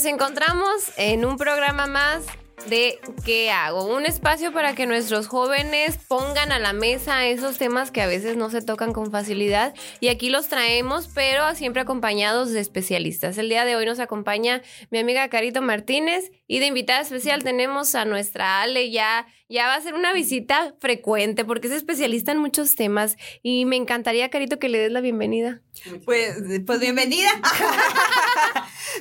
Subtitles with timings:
[0.00, 2.24] nos encontramos en un programa más
[2.70, 3.84] de qué hago.
[3.84, 8.38] Un espacio para que nuestros jóvenes pongan a la mesa esos temas que a veces
[8.38, 9.74] no se tocan con facilidad.
[10.00, 13.36] Y aquí los traemos, pero siempre acompañados de especialistas.
[13.36, 17.94] El día de hoy nos acompaña mi amiga Carito Martínez y de invitada especial tenemos
[17.94, 18.90] a nuestra Ale.
[18.90, 23.18] Ya, ya va a ser una visita frecuente porque es especialista en muchos temas.
[23.42, 25.60] Y me encantaría, Carito, que le des la bienvenida.
[26.06, 27.28] Pues, pues bienvenida.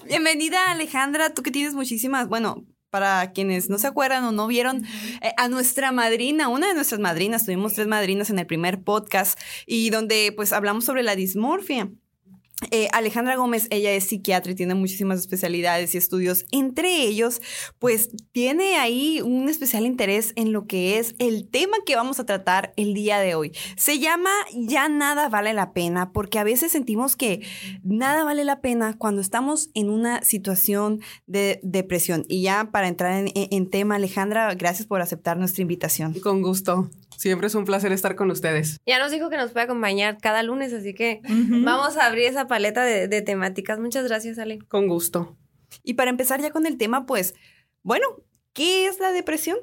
[0.08, 1.34] bienvenida, Alejandra.
[1.34, 4.86] Tú que tienes muchísimas, bueno, para quienes no se acuerdan o no vieron
[5.22, 9.40] eh, a nuestra madrina, una de nuestras madrinas, tuvimos tres madrinas en el primer podcast
[9.66, 11.90] y donde pues hablamos sobre la dismorfia.
[12.72, 16.46] Eh, Alejandra Gómez, ella es psiquiatra y tiene muchísimas especialidades y estudios.
[16.52, 17.42] Entre ellos,
[17.80, 22.26] pues tiene ahí un especial interés en lo que es el tema que vamos a
[22.26, 23.54] tratar el día de hoy.
[23.78, 27.42] Se llama Ya nada vale la pena, porque a veces sentimos que
[27.82, 32.26] nada vale la pena cuando estamos en una situación de depresión.
[32.28, 36.14] Y ya para entrar en, en tema, Alejandra, gracias por aceptar nuestra invitación.
[36.20, 36.90] Con gusto.
[37.20, 38.80] Siempre es un placer estar con ustedes.
[38.86, 42.48] Ya nos dijo que nos puede acompañar cada lunes, así que vamos a abrir esa
[42.48, 43.78] paleta de, de temáticas.
[43.78, 44.60] Muchas gracias, Ale.
[44.70, 45.36] Con gusto.
[45.84, 47.36] Y para empezar ya con el tema, pues,
[47.84, 48.06] bueno,
[48.54, 49.58] ¿qué es la depresión?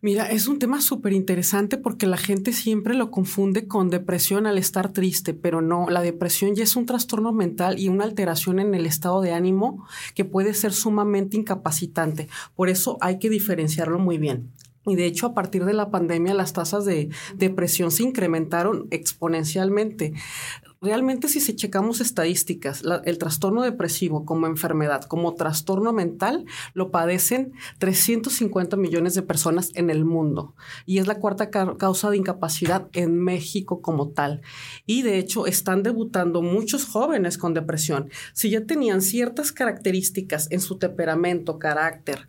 [0.00, 4.56] Mira, es un tema súper interesante porque la gente siempre lo confunde con depresión al
[4.56, 8.74] estar triste, pero no, la depresión ya es un trastorno mental y una alteración en
[8.74, 12.28] el estado de ánimo que puede ser sumamente incapacitante.
[12.54, 14.50] Por eso hay que diferenciarlo muy bien.
[14.86, 20.14] Y de hecho, a partir de la pandemia, las tasas de depresión se incrementaron exponencialmente.
[20.80, 27.52] Realmente, si se checamos estadísticas, el trastorno depresivo como enfermedad, como trastorno mental, lo padecen
[27.78, 30.54] 350 millones de personas en el mundo.
[30.86, 34.40] Y es la cuarta ca causa de incapacidad en México como tal.
[34.86, 38.08] Y de hecho, están debutando muchos jóvenes con depresión.
[38.32, 42.26] Si ya tenían ciertas características en su temperamento, carácter,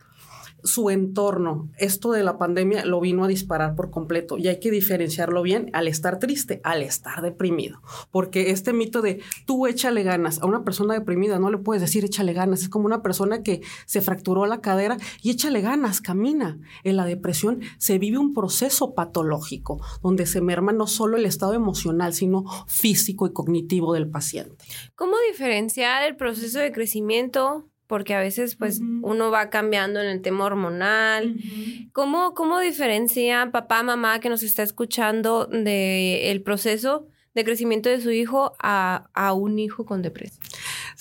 [0.63, 4.71] su entorno, esto de la pandemia lo vino a disparar por completo y hay que
[4.71, 10.41] diferenciarlo bien al estar triste, al estar deprimido, porque este mito de tú échale ganas
[10.41, 13.61] a una persona deprimida no le puedes decir échale ganas, es como una persona que
[13.85, 16.59] se fracturó la cadera y échale ganas, camina.
[16.83, 21.53] En la depresión se vive un proceso patológico donde se merma no solo el estado
[21.53, 24.65] emocional, sino físico y cognitivo del paciente.
[24.95, 28.99] ¿Cómo diferenciar el proceso de crecimiento porque a veces pues uh -huh.
[29.03, 31.31] uno va cambiando en el tema hormonal.
[31.31, 31.89] Uh -huh.
[31.91, 37.99] ¿Cómo, ¿Cómo diferencia papá, mamá que nos está escuchando de el proceso de crecimiento de
[37.99, 40.39] su hijo a, a un hijo con depresión?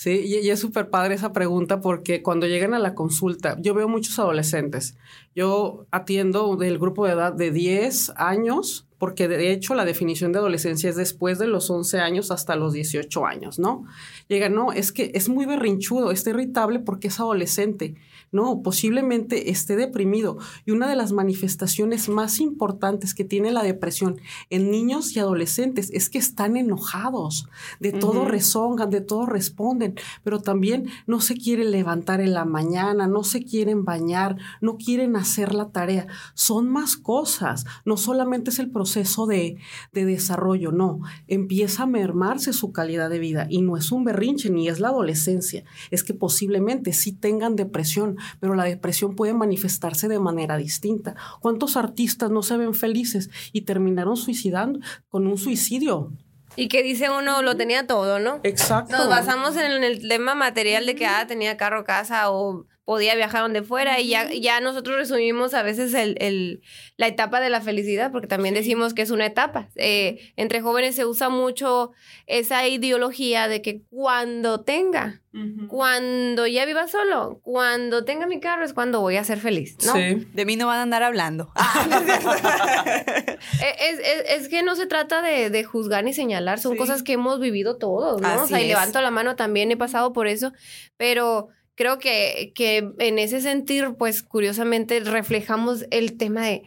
[0.01, 3.87] Sí, y, es súper padre esa pregunta porque cuando llegan a la consulta, yo veo
[3.87, 4.97] muchos adolescentes.
[5.35, 10.39] Yo atiendo del grupo de edad de 10 años porque de hecho la definición de
[10.39, 13.85] adolescencia es después de los 11 años hasta los 18 años, ¿no?
[14.27, 17.93] Llega, no, es que es muy berrinchudo, está irritable porque es adolescente.
[18.31, 20.37] No, posiblemente esté deprimido.
[20.65, 24.19] Y una de las manifestaciones más importantes que tiene la depresión
[24.49, 27.47] en niños y adolescentes es que están enojados,
[27.79, 28.29] de todo uh -huh.
[28.29, 33.43] rezongan, de todo responden, pero también no se quieren levantar en la mañana, no se
[33.43, 36.07] quieren bañar, no quieren hacer la tarea.
[36.33, 39.57] Son más cosas, no solamente es el proceso de,
[39.91, 44.49] de desarrollo, no, empieza a mermarse su calidad de vida y no es un berrinche
[44.49, 50.07] ni es la adolescencia, es que posiblemente sí tengan depresión, pero la depresión puede manifestarse
[50.07, 51.15] de manera distinta.
[51.39, 56.11] ¿Cuántos artistas no se ven felices y terminaron suicidando con un suicidio?
[56.55, 58.39] Y que dice uno, lo tenía todo, ¿no?
[58.43, 58.97] Exacto.
[58.97, 63.43] Nos basamos en el tema material de que ah, tenía carro, casa o podía viajar
[63.43, 66.61] donde fuera y ya, ya nosotros resumimos a veces el, el,
[66.97, 69.69] la etapa de la felicidad, porque también decimos que es una etapa.
[69.77, 71.93] Eh, entre jóvenes se usa mucho
[72.27, 75.67] esa ideología de que cuando tenga, uh -huh.
[75.69, 79.93] cuando ya viva solo, cuando tenga mi carro es cuando voy a ser feliz, ¿no?
[79.93, 80.27] Sí.
[80.33, 81.53] De mí no van a andar hablando.
[83.79, 86.77] es, es, es, que no se trata de, de juzgar ni señalar, son sí.
[86.77, 88.27] cosas que hemos vivido todos, ¿no?
[88.27, 90.51] Así o sea, y levanto la mano también, he pasado por eso,
[90.97, 91.47] pero
[91.81, 96.61] creo que, que en ese sentir, pues curiosamente reflejamos el tema de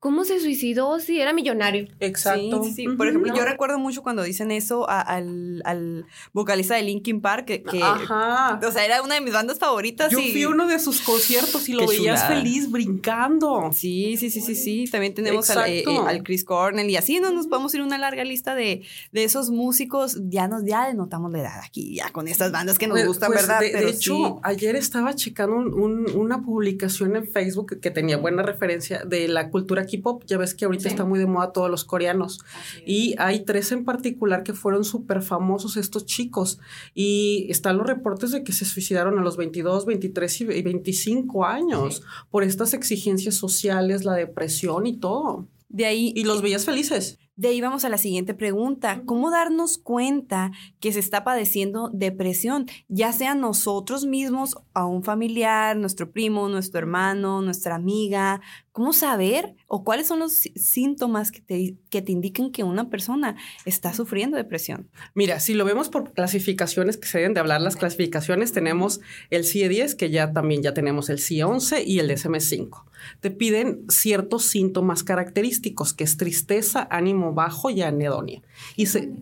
[0.00, 1.86] ¿Cómo se suicidó si era millonario?
[2.00, 2.62] Exacto.
[2.64, 2.88] Sí, sí, sí.
[2.96, 3.36] Por ejemplo, no.
[3.36, 7.82] yo recuerdo mucho cuando dicen eso a, al, al, vocalista de Linkin Park, que, que
[7.82, 8.58] Ajá.
[8.66, 10.10] o sea, era una de mis bandas favoritas.
[10.10, 10.32] Yo y...
[10.32, 12.28] fui a uno de sus conciertos y lo Qué veías chulada.
[12.28, 13.70] feliz brincando.
[13.74, 14.86] Sí, sí, sí, sí, sí.
[14.90, 18.24] También tenemos al, eh, al, Chris Cornell y así no nos podemos ir una larga
[18.24, 18.80] lista de,
[19.12, 20.16] de esos músicos.
[20.30, 23.32] Ya nos ya denotamos la edad aquí, ya con estas bandas que nos pues, gustan,
[23.32, 23.60] pues ¿verdad?
[23.60, 24.34] De, Pero de hecho, sí.
[24.44, 29.50] ayer estaba checando un, un, una publicación en Facebook que tenía buena referencia de la
[29.50, 32.40] cultura K-pop, ya ves que ahorita está muy de moda todos los coreanos.
[32.86, 36.58] Y hay tres en particular que fueron súper famosos estos chicos.
[36.94, 42.02] Y están los reportes de que se suicidaron a los 22, 23 y 25 años
[42.30, 45.48] por estas exigencias sociales, la depresión y todo.
[45.68, 46.12] De ahí.
[46.16, 47.18] Y los veías felices.
[47.36, 49.02] De ahí vamos a la siguiente pregunta.
[49.06, 52.66] ¿Cómo darnos cuenta que se está padeciendo depresión?
[52.88, 58.40] Ya sea nosotros mismos, a un familiar, nuestro primo, nuestro hermano, nuestra amiga.
[58.72, 63.36] ¿Cómo saber o cuáles son los síntomas que te, que te indican que una persona
[63.64, 64.90] está sufriendo depresión?
[65.14, 69.00] Mira, si lo vemos por clasificaciones que se deben de hablar, las clasificaciones tenemos
[69.30, 72.84] el CIE-10, que ya también ya tenemos el CIE-11 y el DSM-5.
[73.20, 78.42] Te piden ciertos síntomas característicos, que es tristeza, ánimo bajo y anedonia.
[78.76, 79.12] Y se,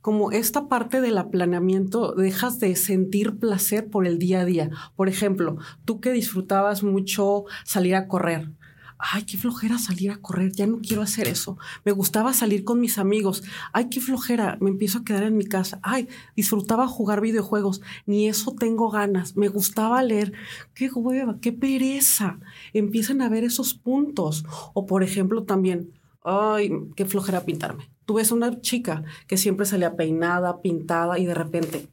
[0.00, 4.70] como esta parte del aplaneamiento, dejas de sentir placer por el día a día.
[4.96, 8.50] Por ejemplo, tú que disfrutabas mucho salir a correr,
[8.98, 11.56] ay, qué flojera salir a correr, ya no quiero hacer eso.
[11.84, 15.44] Me gustaba salir con mis amigos, ay, qué flojera, me empiezo a quedar en mi
[15.44, 20.32] casa, ay, disfrutaba jugar videojuegos, ni eso tengo ganas, me gustaba leer,
[20.74, 22.38] qué hueva, qué pereza.
[22.72, 24.44] Empiezan a ver esos puntos.
[24.74, 25.92] O por ejemplo también,
[26.22, 27.90] ay, qué flojera pintarme.
[28.04, 31.88] Tú ves una chica que siempre salía peinada, pintada y de repente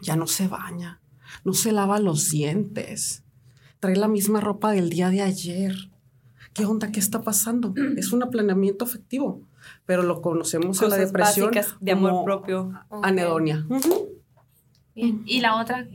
[0.00, 1.00] ya no se baña,
[1.44, 3.24] no se lava los dientes,
[3.80, 5.74] trae la misma ropa del día de ayer
[6.58, 6.90] ¿qué onda?
[6.90, 7.72] ¿Qué está pasando?
[7.96, 9.42] Es un aplaneamiento afectivo,
[9.86, 12.72] pero lo conocemos en la depresión de amor propio.
[13.02, 13.66] Anedonia.
[14.94, 15.86] ¿Y la otra?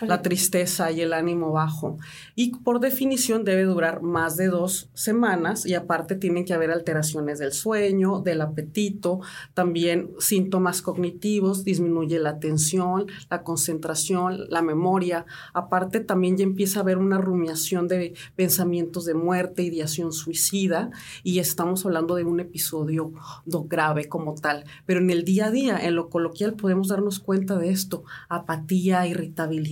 [0.00, 1.98] La tristeza y el ánimo bajo.
[2.34, 7.38] Y por definición debe durar más de dos semanas y aparte tienen que haber alteraciones
[7.38, 9.20] del sueño, del apetito,
[9.54, 15.26] también síntomas cognitivos, disminuye la atención, la concentración, la memoria.
[15.52, 20.90] Aparte también ya empieza a haber una rumiación de pensamientos de muerte, ideación suicida
[21.22, 23.12] y estamos hablando de un episodio
[23.44, 24.64] grave como tal.
[24.86, 29.06] Pero en el día a día, en lo coloquial, podemos darnos cuenta de esto, apatía,
[29.06, 29.71] irritabilidad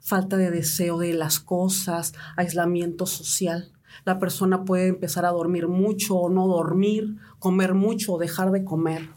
[0.00, 3.72] falta de deseo de las cosas, aislamiento social.
[4.04, 8.64] La persona puede empezar a dormir mucho o no dormir, comer mucho o dejar de
[8.64, 9.08] comer.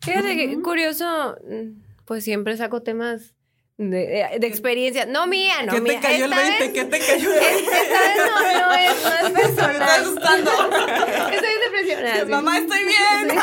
[0.00, 1.36] Fíjate que curioso,
[2.04, 3.34] pues siempre saco temas
[3.78, 5.06] de, de, experiencia.
[5.06, 5.94] No mía, no ¿Qué mía.
[5.94, 6.72] te cayó el 20?
[6.72, 7.62] ¿Qué te cayó el 20?
[7.62, 9.72] Esta vez no, no es, no es personal.
[9.72, 10.50] Me está asustando.
[11.32, 11.54] Estoy
[12.28, 13.38] Mamá, estoy bien.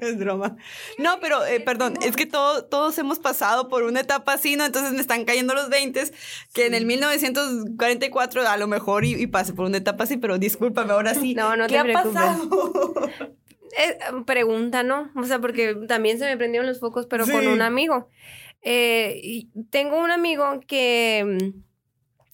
[0.00, 0.56] Es broma.
[0.98, 4.64] No, pero eh, perdón, es que todo- todos hemos pasado por una etapa así, ¿no?
[4.64, 6.10] Entonces me están cayendo los 20
[6.52, 10.38] que en el 1944 a lo mejor y, y pasé por una etapa así, pero
[10.38, 11.34] discúlpame, ahora sí.
[11.34, 12.12] No, no ¿Qué te ha preocupes.
[12.12, 13.10] pasado?
[13.78, 15.10] Eh, pregunta, ¿no?
[15.16, 18.08] O sea, porque también se me prendieron los focos, pero con un amigo.
[18.62, 21.52] Eh, tengo un amigo que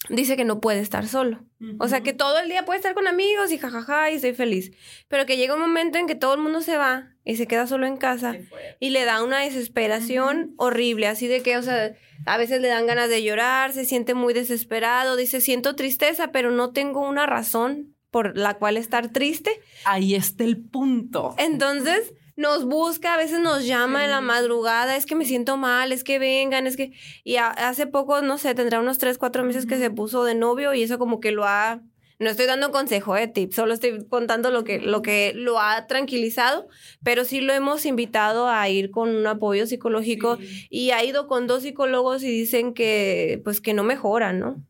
[0.09, 1.45] dice que no puede estar solo.
[1.79, 4.73] O sea, que todo el día puede estar con amigos y jajaja y estoy feliz.
[5.09, 7.67] Pero que llega un momento en que todo el mundo se va y se queda
[7.67, 8.37] solo en casa
[8.79, 11.07] y le da una desesperación horrible.
[11.07, 11.95] Así de que, o sea,
[12.27, 16.51] a veces le dan ganas de llorar, se siente muy desesperado, dice, siento tristeza, pero
[16.51, 19.51] no tengo una razón por la cual estar triste.
[19.85, 21.35] Ahí está el punto.
[21.39, 25.91] Entonces nos busca, a veces nos llama en la madrugada, es que me siento mal,
[25.93, 26.93] es que vengan, es que...
[27.25, 30.35] Y a- hace poco, no sé, tendrá unos tres, cuatro meses que se puso de
[30.35, 31.81] novio y eso como que lo ha...
[32.19, 35.87] No estoy dando consejo, eh, tip, solo estoy contando lo que, lo que lo ha
[35.87, 36.67] tranquilizado,
[37.03, 40.39] pero sí lo hemos invitado a ir con un apoyo psicológico
[40.71, 44.63] y ha ido con dos psicólogos y dicen que, pues, que no mejora, ¿no?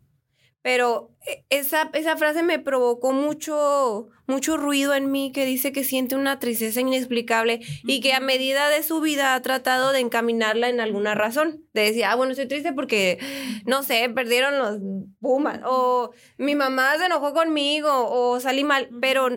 [0.67, 5.85] Pero eh, esa, esa frase me provocó mucho, mucho ruido en mí, que dice que
[5.85, 10.69] siente una tristeza inexplicable y que a medida de su vida ha tratado de encaminarla
[10.69, 11.63] en alguna razón.
[11.73, 13.21] De decir, ah, bueno, estoy triste porque,
[13.65, 14.81] no sé, perdieron los
[15.21, 19.29] Pumas, o mi mamá se enojó conmigo, o salí mal, pero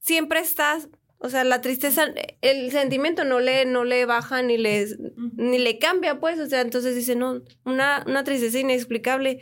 [0.00, 0.88] siempre estás,
[1.18, 2.06] o sea, la tristeza,
[2.40, 4.88] el sentimiento no le, no le baja ni le,
[5.36, 9.38] ni le cambia, pues, o sea, entonces dice, no, una, una tristeza inexplicable.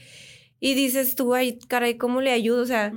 [0.61, 2.63] Y dices tú, ay, caray, ¿cómo le ayudo?
[2.63, 2.93] O sea,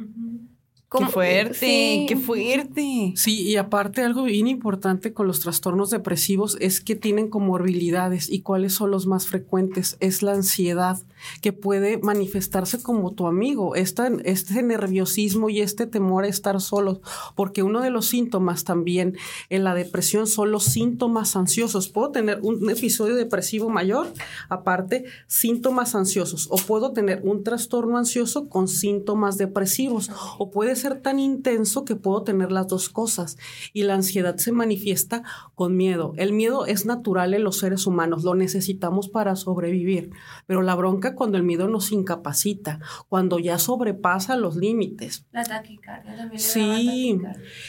[0.92, 2.06] Qué fuerte, Sí.
[2.10, 3.14] qué fuerte.
[3.16, 8.42] Sí, y aparte algo bien importante con los trastornos depresivos es que tienen comorbilidades y
[8.42, 9.98] cuáles son los más frecuentes.
[10.00, 10.98] Es la ansiedad
[11.42, 17.02] que puede manifestarse como tu amigo, esta, este nerviosismo y este temor a estar solos,
[17.36, 19.18] porque uno de los síntomas también
[19.50, 21.90] en la depresión son los síntomas ansiosos.
[21.90, 24.08] Puedo tener un episodio depresivo mayor,
[24.48, 31.02] aparte síntomas ansiosos, o puedo tener un trastorno ansioso con síntomas depresivos, o puede ser
[31.02, 33.38] tan intenso que puedo tener las dos cosas.
[33.74, 36.14] Y la ansiedad se manifiesta con miedo.
[36.18, 40.10] El miedo es natural en los seres humanos, lo necesitamos para sobrevivir.
[40.48, 45.26] Pero la bronca cuando el miedo nos incapacita, cuando ya sobrepasa los límites.
[45.32, 46.40] La taquicardia también.
[46.40, 47.22] Sí,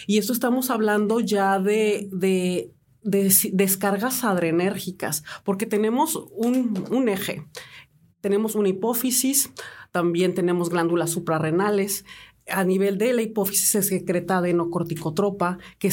[0.07, 7.45] y esto estamos hablando ya de, de, de descargas adrenérgicas, porque tenemos un, un eje.
[8.21, 9.51] Tenemos una hipófisis,
[9.93, 12.05] también tenemos glándulas suprarrenales,
[12.51, 15.91] a nivel de la hipófisis se secreta adenocorticotropa, que,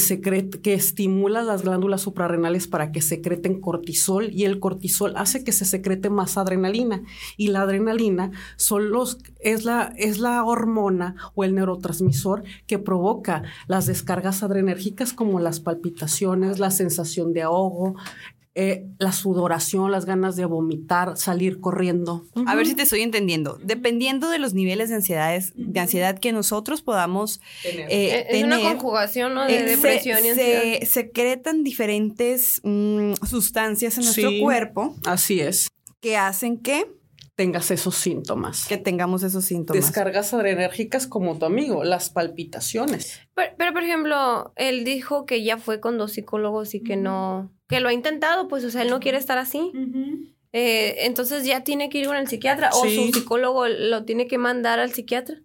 [0.62, 5.66] que estimula las glándulas suprarrenales para que secreten cortisol y el cortisol hace que se
[5.66, 7.04] secrete más adrenalina.
[7.38, 13.44] Y la adrenalina son los, es, la, es la hormona o el neurotransmisor que provoca
[13.68, 17.96] las descargas adrenérgicas como las palpitaciones, la sensación de ahogo,
[18.60, 22.26] eh, la sudoración, las ganas de vomitar, salir corriendo.
[22.48, 23.60] A ver si te estoy entendiendo.
[23.64, 27.88] Dependiendo de los niveles de ansiedades, de ansiedad que nosotros podamos tener.
[27.92, 29.46] Eh, es una conjugación ¿no?
[29.46, 30.62] de eh, depresión y ansiedad.
[30.80, 34.96] Se secretan diferentes mm, sustancias en nuestro cuerpo.
[35.06, 35.70] Así es.
[36.02, 36.97] Que hacen que
[37.38, 38.66] tengas esos síntomas.
[38.68, 39.86] Que tengamos esos síntomas.
[39.86, 43.22] Descargas adrenérgicas como tu amigo, las palpitaciones.
[43.36, 47.80] Pero, por ejemplo, él dijo que ya fue con dos psicólogos y que no, que
[47.80, 49.72] lo ha intentado, pues, o sea, él no quiere estar así.
[50.52, 54.40] Eh, entonces ya tiene que ir con el psiquiatra o su psicólogo lo tiene que
[54.40, 55.38] mandar al psiquiatra.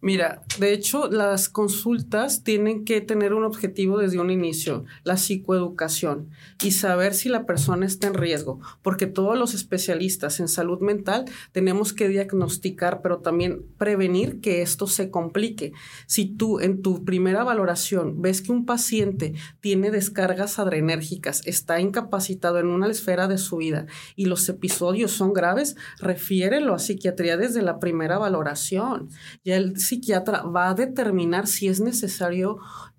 [0.00, 6.30] Mira, de hecho, las consultas tienen que tener un objetivo desde un inicio, la psicoeducación
[6.62, 11.24] y saber si la persona está en riesgo, porque todos los especialistas en salud mental
[11.52, 15.72] tenemos que diagnosticar, pero también prevenir que esto se complique.
[16.06, 22.58] Si tú en tu primera valoración ves que un paciente tiene descargas adrenérgicas, está incapacitado
[22.58, 27.62] en una esfera de su vida y los episodios son graves, refiérelo a psiquiatría desde
[27.62, 29.08] la primera valoración.
[29.44, 32.58] Ya el psiquiatra va a determinar si es necesario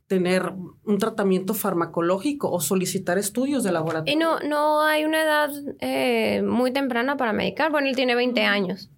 [0.10, 0.52] tener
[0.86, 4.12] un tratamiento farmacológico o solicitar estudios de laboratorio.
[4.12, 7.72] Y no, no hay una edad eh, muy temprana para medicar.
[7.72, 8.90] Bueno, él tiene 20 años.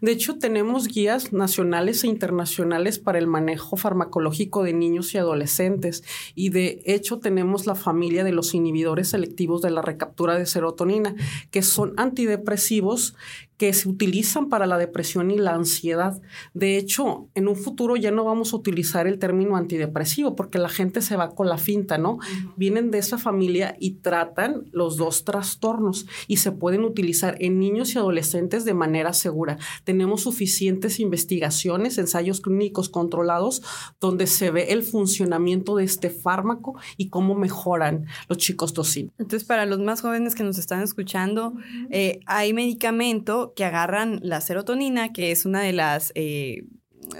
[0.00, 6.04] De hecho, tenemos guías nacionales e internacionales para el manejo farmacológico de niños y adolescentes
[6.34, 11.14] y de hecho tenemos la familia de los inhibidores selectivos de la recaptura de serotonina,
[11.50, 13.14] que son antidepresivos
[13.62, 16.20] que se utilizan para la depresión y la ansiedad.
[16.52, 20.68] De hecho, en un futuro ya no vamos a utilizar el término antidepresivo porque la
[20.68, 22.18] gente se va con la finta, ¿no?
[22.56, 27.94] Vienen de esa familia y tratan los dos trastornos y se pueden utilizar en niños
[27.94, 29.41] y adolescentes de manera segura.
[29.84, 33.62] Tenemos suficientes investigaciones, ensayos clínicos controlados
[34.00, 38.72] donde se ve el funcionamiento de este fármaco y cómo mejoran los chicos.
[39.18, 41.54] Entonces, para los más jóvenes que nos están escuchando,
[41.90, 46.64] eh, hay medicamento que agarran la serotonina, que es una de las eh,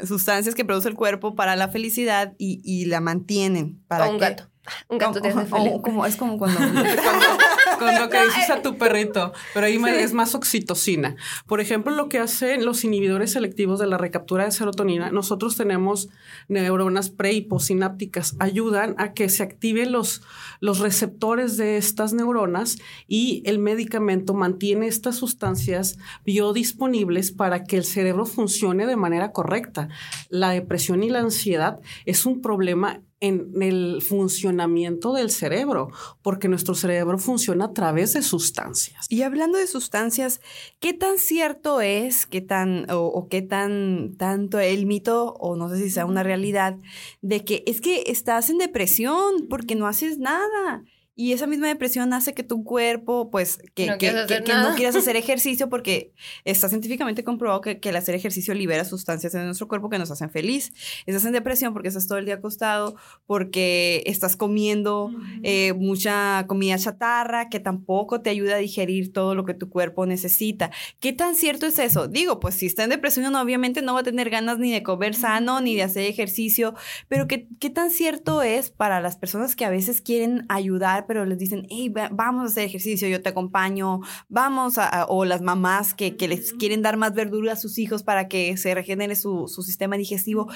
[0.04, 3.82] sustancias que produce el cuerpo para la felicidad y, la mantienen.
[3.88, 4.51] Para un gato.
[4.88, 5.72] Un gato te hace feliz.
[5.82, 6.60] como, es como cuando,
[7.78, 11.16] cuando, que dices a tu perrito, pero ahí es más oxitocina.
[11.46, 16.10] Por ejemplo, lo que hacen los inhibidores selectivos de la recaptura de serotonina, nosotros tenemos
[16.46, 20.22] neuronas pre y postsinápticas, ayudan a que se activen los,
[20.60, 22.78] los receptores de estas neuronas
[23.08, 29.88] y el medicamento mantiene estas sustancias biodisponibles para que el cerebro funcione de manera correcta.
[30.28, 35.90] La depresión y la ansiedad es un problema en el funcionamiento del cerebro,
[36.22, 39.06] porque nuestro cerebro funciona a través de sustancias.
[39.08, 40.40] Y hablando de sustancias,
[40.80, 45.78] ¿qué tan cierto es, qué tan, o, qué tan, tanto el mito, o no sé
[45.78, 46.76] si sea una realidad,
[47.20, 50.82] de que es que estás en depresión porque no haces nada?
[51.14, 55.14] Y esa misma depresión hace que tu cuerpo, pues, que no, que, no quieras hacer
[55.16, 56.14] ejercicio porque
[56.44, 60.10] está científicamente comprobado que, que, el hacer ejercicio libera sustancias en nuestro cuerpo que nos
[60.10, 60.72] hacen feliz.
[61.04, 65.10] Estás en depresión porque estás todo el día acostado, porque estás comiendo
[65.42, 70.06] eh, mucha comida chatarra que tampoco te ayuda a digerir todo lo que tu cuerpo
[70.06, 70.70] necesita.
[70.98, 72.08] ¿Qué tan cierto es eso?
[72.08, 75.14] Digo, pues si está en depresión, obviamente no va a tener ganas ni de comer
[75.14, 76.74] sano, ni de hacer ejercicio,
[77.08, 81.01] pero ¿qué, qué tan cierto es para las personas que a veces quieren ayudar?
[81.06, 85.42] Pero les dicen, hey, vamos a hacer ejercicio, yo te acompaño, vamos a, o las
[85.42, 89.16] mamás que, que, les quieren dar más verdura a sus hijos para que se regenere
[89.16, 90.48] su, su sistema digestivo.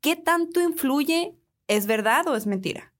[0.00, 1.34] ¿Qué tanto influye?
[1.68, 2.92] ¿Es verdad o es mentira?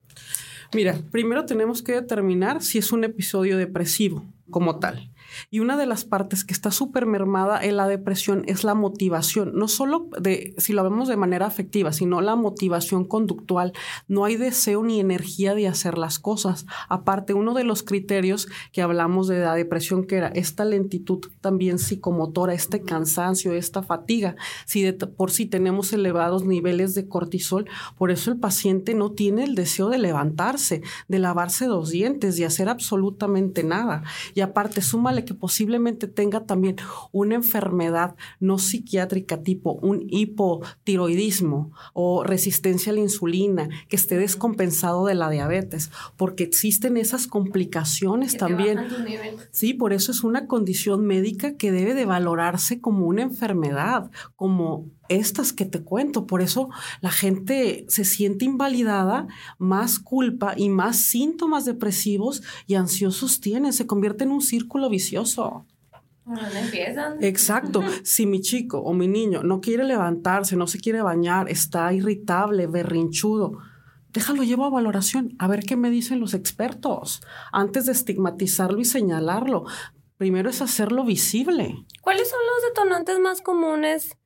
[0.75, 5.13] Mira, primero tenemos que determinar si es un episodio depresivo como tal.
[5.51, 9.53] Y una de las partes que está súper mermada en la depresión es la motivación,
[9.55, 13.73] no solo de, si lo vemos de manera afectiva, sino la motivación conductual.
[14.09, 16.67] No hay deseo ni energía de hacer las cosas.
[16.89, 21.79] Aparte, uno de los criterios que hablamos de la depresión, que era esta lentitud también
[21.79, 27.67] psicomotora, este cansancio, esta fatiga, si de, por si tenemos elevados niveles de cortisol,
[27.97, 32.47] por eso el paciente no tiene el deseo de levantarse, de lavarse los dientes, de
[32.47, 34.03] hacer absolutamente nada.
[34.35, 36.77] Y aparte, súmale que posiblemente tenga también
[37.13, 45.05] una enfermedad no psiquiátrica tipo un hipotiroidismo o resistencia a la insulina, que esté descompensado
[45.05, 48.79] de la diabetes, porque existen esas complicaciones también.
[49.51, 54.87] Sí, por eso es una condición médica que debe de valorarse como una enfermedad, como
[55.09, 56.27] estas que te cuento.
[56.27, 56.69] Por eso
[57.01, 59.27] la gente se siente invalidada,
[59.59, 63.73] más culpa y más síntomas depresivos y ansiosos tienen.
[63.73, 65.67] Se convierte en un círculo vicioso.
[66.61, 67.23] empiezan?
[67.23, 67.83] Exacto.
[68.03, 72.67] Si mi chico o mi niño no quiere levantarse, no se quiere bañar, está irritable,
[72.67, 73.59] berrinchudo,
[74.13, 77.21] déjalo llevo a valoración, a ver qué me dicen los expertos,
[77.53, 79.67] antes de estigmatizarlo y señalarlo.
[80.17, 81.85] Primero es hacerlo visible.
[82.01, 84.17] ¿Cuáles son los detonantes más comunes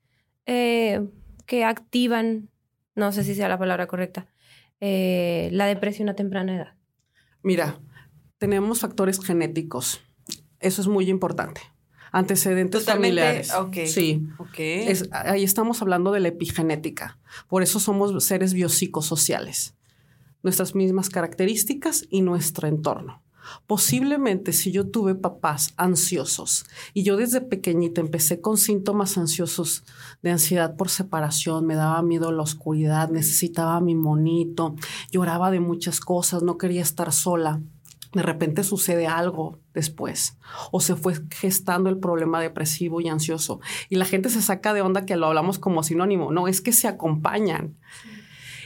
[0.53, 1.07] eh,
[1.47, 2.49] que activan,
[2.97, 4.27] no sé si sea la palabra correcta,
[4.81, 6.75] eh, la depresión a temprana edad?
[7.45, 7.79] Mira,
[8.39, 10.01] tenemos factores genéticos.
[10.59, 11.61] Eso es muy importante.
[12.11, 13.53] Antecedentes familiares.
[13.87, 14.27] Sí.
[15.13, 17.21] ahí estamos hablando de la epigenética.
[17.47, 19.77] Por eso somos seres biopsicosociales.
[20.43, 23.23] Nuestras mismas características y nuestro entorno.
[23.67, 29.85] Posiblemente si yo tuve papás ansiosos y yo desde pequeñita empecé con síntomas ansiosos
[30.23, 34.75] de ansiedad por separación, me daba miedo la oscuridad, necesitaba mi monito,
[35.11, 37.61] lloraba de muchas cosas, no quería estar sola.
[38.13, 40.37] De repente sucede algo después
[40.73, 44.83] o se fue gestando el problema depresivo y ansioso y la gente se saca de
[44.83, 46.33] onda que lo hablamos como sinónimo.
[46.33, 47.77] No, es que se acompañan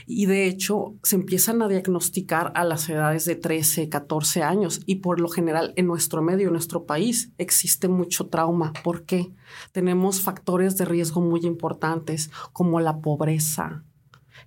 [0.07, 4.97] y de hecho se empiezan a diagnosticar a las edades de 13, 14 años y
[4.97, 8.73] por lo general en nuestro medio, en nuestro país, existe mucho trauma.
[8.83, 9.31] ¿Por qué?
[9.71, 13.83] Tenemos factores de riesgo muy importantes como la pobreza,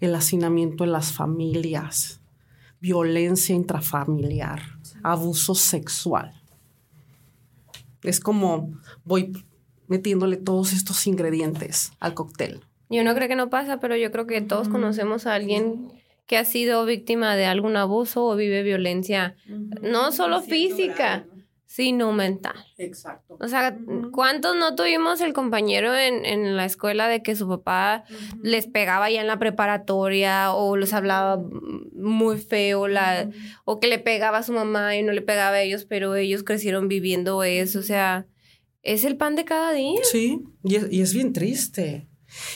[0.00, 2.20] el hacinamiento en las familias,
[2.80, 4.62] violencia intrafamiliar,
[5.02, 6.40] abuso sexual.
[8.02, 8.72] Es como
[9.04, 9.32] voy
[9.88, 12.67] metiéndole todos estos ingredientes al cóctel.
[12.90, 15.92] Yo no creo que no pasa, pero yo creo que todos conocemos a alguien
[16.26, 19.36] que ha sido víctima de algún abuso o vive violencia,
[19.82, 21.24] no solo física,
[21.68, 22.56] sino mental.
[22.78, 23.36] Exacto.
[23.40, 23.76] O sea,
[24.10, 28.04] ¿cuántos no tuvimos el compañero en, en la escuela de que su papá
[28.42, 31.42] les pegaba ya en la preparatoria o les hablaba
[31.94, 33.30] muy feo, la,
[33.64, 36.42] o que le pegaba a su mamá y no le pegaba a ellos, pero ellos
[36.42, 37.80] crecieron viviendo eso?
[37.80, 38.26] O sea,
[38.82, 40.00] es el pan de cada día.
[40.04, 42.08] Sí, y es, y es bien triste.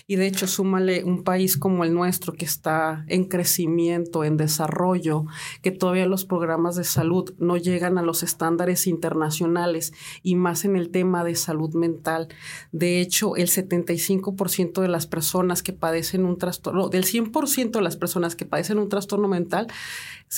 [0.07, 5.27] Y de hecho, súmale un país como el nuestro que está en crecimiento, en desarrollo,
[5.63, 9.93] que todavía los programas de salud no llegan a los estándares internacionales
[10.23, 12.29] y más en el tema de salud mental.
[12.73, 17.97] De hecho, el 75% de las personas que padecen un trastorno, del 100% de las
[17.97, 19.69] personas que padecen un trastorno mental,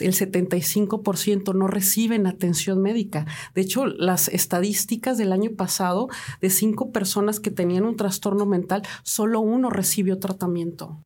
[0.01, 3.27] el 75% no reciben atención médica.
[3.55, 6.09] De hecho, las estadísticas del año pasado
[6.41, 11.05] de cinco personas que tenían un trastorno mental, solo uno recibió tratamiento.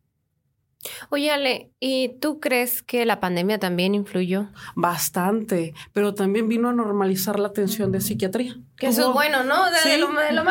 [1.11, 4.51] Oye, Ale, ¿y tú crees que la pandemia también influyó?
[4.77, 8.61] Bastante, pero también vino a normalizar la atención de psiquiatría.
[8.79, 9.65] Que eso es bueno, ¿no?
[9.71, 10.45] De, lo, malo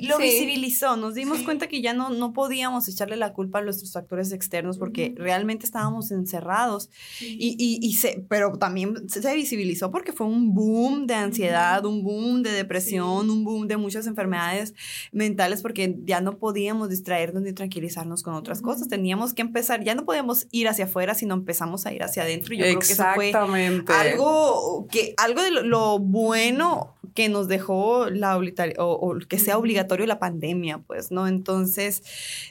[0.00, 3.92] lo, visibilizó, nos dimos cuenta que ya no, no podíamos echarle la culpa a nuestros
[3.92, 6.88] factores externos porque realmente estábamos encerrados.
[7.20, 12.44] Y, y, se, pero también se visibilizó porque fue un boom de ansiedad, un boom
[12.44, 14.74] de depresión, un boom de muchas enfermedades
[15.10, 18.88] mentales porque ya no podíamos distraernos ni tranquilizarnos con otras cosas.
[18.88, 22.54] Teníamos que empezar, ya no podíamos ir hacia afuera, sino empezamos a ir hacia adentro.
[22.54, 28.38] yo creo que eso fue algo, que, algo de lo bueno que nos dejó la
[28.78, 31.26] o, que sea obligatorio la pandemia, pues, ¿no?
[31.26, 32.02] Entonces,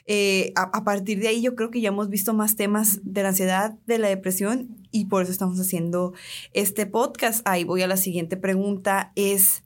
[0.05, 3.29] eh, a, partir de ahí yo creo que ya hemos visto más temas de la
[3.29, 6.13] ansiedad, de la depresión y por eso estamos haciendo
[6.53, 7.47] este podcast.
[7.47, 9.63] Ahí voy a la siguiente pregunta, es...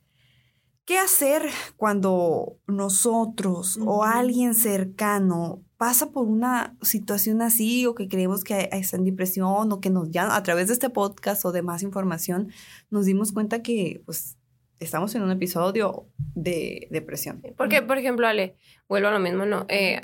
[0.86, 1.44] ¿Qué hacer
[1.78, 8.98] cuando nosotros o alguien cercano pasa por una situación así o que creemos que está
[8.98, 12.52] en depresión o que nos ya a través de este podcast o de más información
[12.90, 14.38] nos dimos cuenta que pues
[14.80, 17.42] estamos en un episodio de depresión.
[17.58, 18.56] Porque, por ejemplo, Ale,
[18.88, 19.66] vuelvo a lo mismo, ¿no?
[19.70, 20.02] Eh,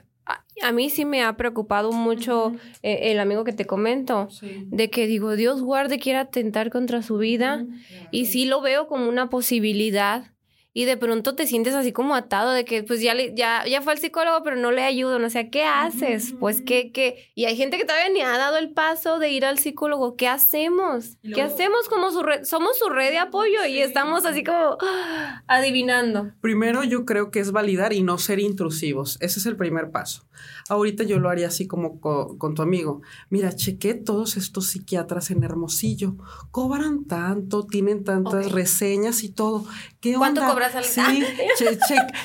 [0.62, 2.54] a mí sí me ha preocupado mucho
[2.84, 7.18] eh, el amigo que te comento, de que digo, Dios guarde, quiera atentar contra su
[7.18, 7.66] vida,
[8.12, 10.34] y sí lo veo como una posibilidad,
[10.74, 13.94] y de pronto te sientes así como atado de que pues ya, ya, ya fue
[13.94, 16.36] al psicólogo, pero no le ayudo, no sé, ¿qué haces?
[16.40, 19.46] Pues que, que, y hay gente que todavía ni ha dado el paso de ir
[19.46, 21.18] al psicólogo, ¿qué hacemos?
[21.22, 22.44] ¿Qué hacemos como su red?
[22.44, 24.78] Somos su red de apoyo y estamos así como
[25.48, 26.32] adivinando.
[26.42, 30.28] Primero yo creo que es validar y no ser intrusivos, ese es el primer paso.
[30.70, 33.02] Ahorita yo lo haría así como con, tu amigo.
[33.30, 36.16] Mira, chequé todos estos psiquiatras en Hermosillo.
[36.52, 39.66] Cobran tanto, tienen tantas reseñas y todo.
[40.00, 41.24] ¿Qué ¿Cuánto cobras al Sí,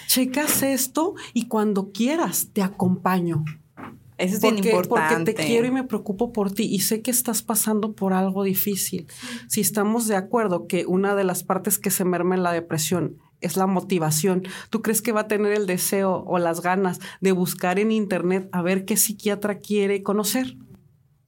[0.07, 3.45] checas esto y cuando quieras te acompaño.
[4.25, 5.33] Eso es bien importante.
[5.33, 8.43] Porque te quiero y me preocupo por ti y sé que estás pasando por algo
[8.43, 9.07] difícil.
[9.49, 13.19] Si estamos de acuerdo que una de las partes que se merma en la depresión
[13.41, 14.43] es la motivación.
[14.71, 18.49] ¿Tú crees que va a tener el deseo o las ganas de buscar en internet
[18.53, 20.57] a ver qué psiquiatra quiere conocer?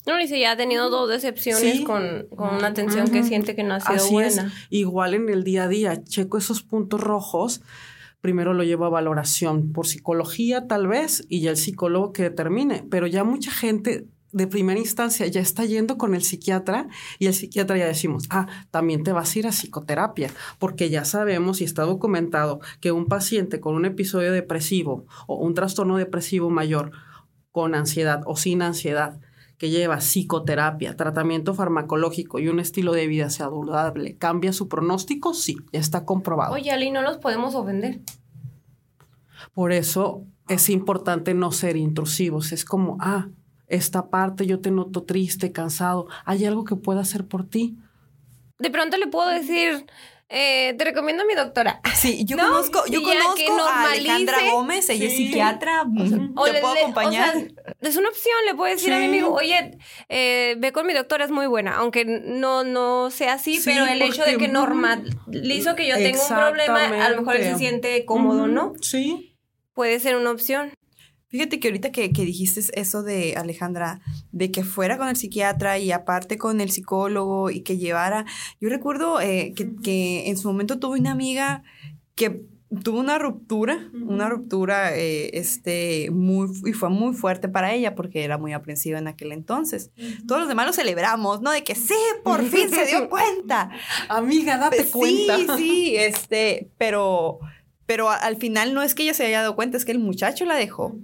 [0.07, 3.81] No, dice, ya ha tenido dos decepciones con, una atención que siente que no ha
[3.81, 4.53] sido buena.
[4.71, 7.61] Igual en el día a día, checo esos puntos rojos,
[8.27, 12.85] primero lo llevo a valoración por psicología tal vez y ya el psicólogo que determine,
[12.91, 16.89] pero ya mucha gente de primera instancia ya está yendo con el psiquiatra
[17.21, 21.05] y el psiquiatra ya decimos, ah, también te vas a ir a psicoterapia, porque ya
[21.05, 26.51] sabemos y está documentado que un paciente con un episodio depresivo o un trastorno depresivo
[26.51, 26.91] mayor
[27.53, 29.21] con ansiedad o sin ansiedad,
[29.59, 35.33] que lleva psicoterapia, tratamiento farmacológico y un estilo de vida saludable, ¿cambia su pronóstico?
[35.35, 36.53] Sí, está comprobado.
[36.53, 38.01] Oye, Ali, no los podemos ofender.
[39.55, 42.53] Por eso es importante no ser intrusivos.
[42.53, 43.29] Es como, ah,
[43.67, 47.79] esta parte yo te noto triste, cansado, ¿hay algo que pueda hacer por ti?
[48.59, 49.87] De pronto le puedo decir,
[50.29, 51.81] eh, te recomiendo a mi doctora.
[51.95, 57.37] Sí, yo conozco, yo conozco a Alejandra Gómez, ella es psiquiatra, te puedo acompañar.
[57.81, 61.25] es una opción, le puedo decir a mi amigo, oye, eh, ve con mi doctora,
[61.25, 65.87] es muy buena, aunque no, no sea así, pero el hecho de que normalizo que
[65.87, 68.73] yo tengo un problema, a lo mejor él se siente cómodo, ¿no?
[68.81, 69.37] Sí.
[69.75, 70.73] Puede ser una opción.
[71.29, 75.91] Fíjate que ahorita que, dijiste eso de Alejandra, de que fuera con el psiquiatra y
[75.91, 78.27] aparte con el psicólogo y que llevara,
[78.61, 81.65] yo recuerdo eh, que, en su momento tuve una amiga
[82.15, 82.47] que
[82.83, 88.25] tuvo una ruptura, una ruptura, eh, este, muy, y fue muy fuerte para ella porque
[88.25, 89.91] era muy aprensiva en aquel entonces.
[90.27, 91.51] Todos los demás lo celebramos, ¿no?
[91.51, 93.71] De que sí, por fin se dio cuenta.
[94.09, 95.37] Amiga, date cuenta.
[95.37, 97.41] Sí, sí, este, pero
[97.87, 100.45] pero al final no es que ella se haya dado cuenta, es que el muchacho
[100.45, 100.99] la dejó.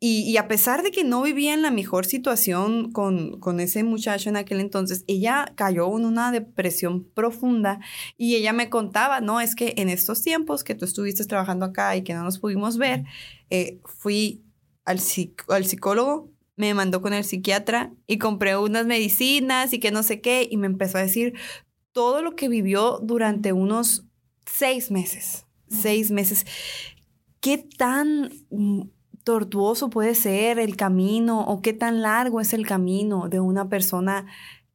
[0.00, 4.28] y, a pesar de que no vivía en la mejor situación con, con, ese muchacho
[4.28, 7.80] en aquel entonces, ella cayó en una depresión profunda
[8.16, 11.96] y ella me contaba, no, es que en estos tiempos que tú estuviste trabajando acá
[11.96, 13.04] y que no nos pudimos ver,
[13.50, 14.44] eh, fui
[14.84, 15.00] al,
[15.48, 20.20] al psicólogo, me mandó con el psiquiatra y compré unas medicinas y que no sé
[20.20, 21.34] qué, y me empezó a decir
[21.92, 24.04] todo lo que vivió durante unos
[24.44, 26.46] seis meses seis meses.
[27.40, 28.82] ¿Qué tan mm,
[29.24, 34.26] tortuoso puede ser el camino o qué tan largo es el camino de una persona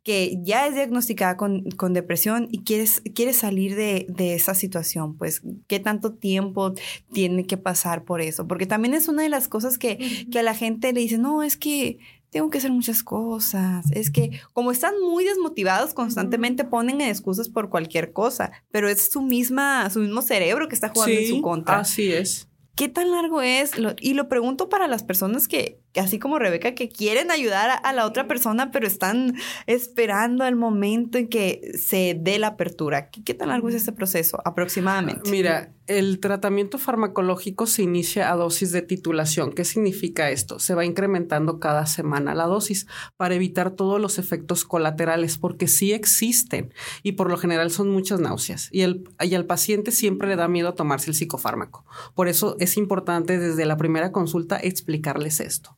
[0.03, 5.79] que ya es diagnosticada con, depresión y quiere, quiere salir de, esa situación, pues qué
[5.79, 6.73] tanto tiempo
[7.13, 10.43] tiene que pasar por eso, porque también es una de las cosas que, que a
[10.43, 11.99] la gente le dice, no, es que
[12.33, 13.85] tengo que hacer muchas cosas.
[13.91, 19.21] Es que como están muy desmotivados constantemente ponen excusas por cualquier cosa, pero es su
[19.21, 21.79] misma, su mismo cerebro que está jugando en su contra.
[21.79, 22.49] Así es.
[22.75, 23.73] ¿Qué tan largo es?
[23.99, 28.05] y lo pregunto para las personas que, así como Rebeca, que quieren ayudar a, la
[28.05, 29.35] otra persona, pero están
[29.67, 33.09] esperando el momento en que se dé la apertura.
[33.09, 35.29] ¿Qué, tan largo es este proceso aproximadamente?
[35.29, 39.51] Mira, el tratamiento farmacológico se inicia a dosis de titulación.
[39.51, 40.59] ¿Qué significa esto?
[40.59, 45.91] Se va incrementando cada semana la dosis para evitar todos los efectos colaterales, porque sí
[45.91, 48.69] existen y por lo general son muchas náuseas.
[48.71, 51.85] Y, el, y al paciente siempre le da miedo tomarse el psicofármaco.
[52.15, 55.75] Por eso es importante desde la primera consulta explicarles esto.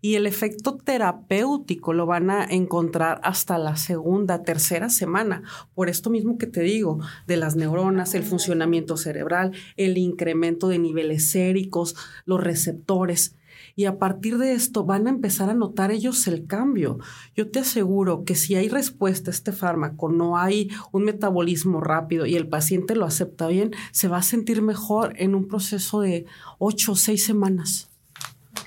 [0.00, 5.42] Y el efecto terapéutico lo van a encontrar hasta la segunda, tercera semana.
[5.74, 10.78] Por esto mismo que te digo, de las neuronas, el funcionamiento cerebral, el incremento de
[10.78, 13.36] niveles séricos, los receptores.
[13.74, 16.98] Y a partir de esto van a empezar a notar ellos el cambio.
[17.34, 22.26] Yo te aseguro que si hay respuesta a este fármaco, no hay un metabolismo rápido
[22.26, 26.26] y el paciente lo acepta bien, se va a sentir mejor en un proceso de
[26.58, 27.91] ocho o seis semanas.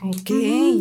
[0.09, 0.31] Ok,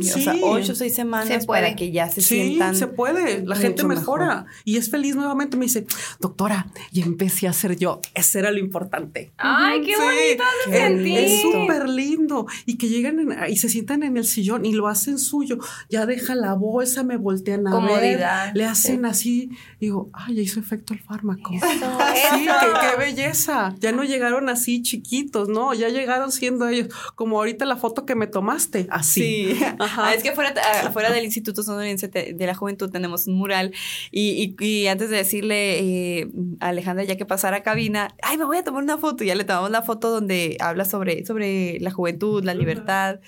[0.00, 1.62] o sea, ocho o seis semanas Se puede.
[1.62, 2.74] para que ya se Sí, sientan.
[2.76, 3.44] se puede.
[3.44, 4.46] La gente mejora mejor.
[4.64, 5.56] y es feliz nuevamente.
[5.56, 5.86] Me dice,
[6.20, 8.00] doctora, y empecé a hacer yo.
[8.14, 9.32] Ese era lo importante.
[9.36, 11.18] Ay, qué Sí, bonito es- sentir.
[11.18, 12.46] Es súper lindo.
[12.66, 15.58] Y que llegan en- y se sientan en el sillón y lo hacen suyo.
[15.90, 18.56] Ya deja la bolsa, me voltean a Comodidad, ver.
[18.56, 19.50] Le hacen así.
[19.80, 21.52] Digo, ay, ya hizo efecto el fármaco.
[21.54, 22.54] Eso, Sí, eso.
[22.60, 23.74] qué, qué belleza.
[23.80, 25.74] Ya no llegaron así chiquitos, ¿no?
[25.74, 26.88] Ya llegaron siendo ellos.
[27.14, 29.13] Como ahorita la foto que me tomaste, así.
[29.14, 30.08] Sí, Ajá.
[30.08, 30.52] Ah, es que afuera,
[30.84, 33.72] afuera del Instituto Sonorense de la Juventud tenemos un mural
[34.10, 35.78] y, y- y antes de decirle
[36.20, 36.28] eh,
[36.60, 39.28] a Alejandra ya que pasara a cabina, ay, me voy a tomar una foto, y
[39.28, 43.20] ya le tomamos la foto donde habla sobre, sobre la juventud, la libertad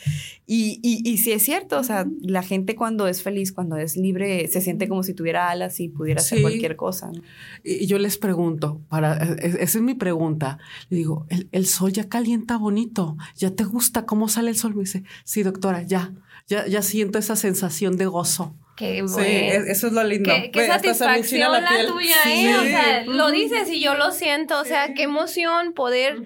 [0.47, 3.97] y, y, y sí es cierto, o sea, la gente cuando es feliz, cuando es
[3.97, 6.43] libre, se siente como si tuviera alas y pudiera hacer Sí.
[6.43, 7.11] cualquier cosa.
[7.13, 7.23] ¿no?
[7.65, 10.59] Y yo les pregunto, para, es- esa es mi pregunta.
[10.91, 14.75] Le digo, el, el sol ya calienta bonito, ya te gusta cómo sale el sol.
[14.75, 16.13] Me dice, sí, doctora, ya,
[16.49, 18.55] ya, ya siento esa sensación de gozo.
[18.77, 19.17] Qué bueno.
[19.17, 20.31] Sí, es- eso es lo lindo.
[20.53, 22.47] Qué, Ve, satisfacción la, tuya, Sí.
[22.47, 22.57] ¿eh?
[22.59, 24.61] O sea, lo dices y yo lo siento.
[24.61, 26.23] O sea, qué emoción poder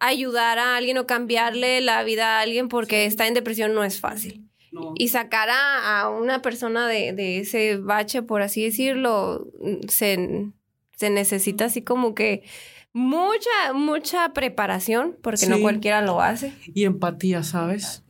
[0.00, 4.00] ayudar a alguien o cambiarle la vida a alguien porque está en depresión no es
[4.00, 4.42] fácil.
[4.72, 4.94] No.
[4.96, 9.46] Y sacar a, a una persona de, de ese bache, por así decirlo,
[9.88, 10.48] se,
[10.96, 12.42] se necesita así como que
[12.92, 16.52] mucha, mucha preparación, porque no cualquiera lo hace.
[16.74, 18.02] y empatía, ¿sabes?